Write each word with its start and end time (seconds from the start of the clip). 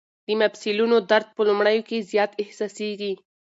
د 0.27 0.29
مفصلونو 0.41 0.97
درد 1.11 1.27
په 1.35 1.41
لومړیو 1.47 1.85
کې 1.89 2.05
زیات 2.11 2.31
احساسېږي. 2.43 3.13